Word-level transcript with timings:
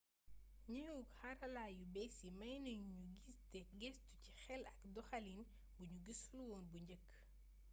gneewuk 0.65 1.09
xarala 1.19 1.63
yu 1.77 1.85
béss 1.95 2.15
yi 2.25 2.31
maynagnu 2.39 2.95
gnu 3.11 3.19
giss 3.31 3.39
te 3.51 3.59
geestu 3.79 4.13
ci 4.23 4.31
xél 4.43 4.61
ak 4.73 4.79
doxalin 4.93 5.41
bugnu 5.75 5.99
gissulwoon 6.05 6.65
bu 6.71 6.77
njeek 6.83 7.05